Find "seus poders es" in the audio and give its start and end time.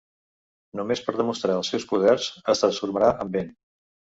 1.73-2.65